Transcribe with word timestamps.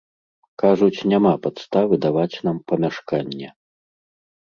Кажуць, 0.63 1.05
няма 1.11 1.33
падставы 1.45 2.01
даваць 2.09 2.41
нам 2.51 2.57
памяшканне. 2.75 3.55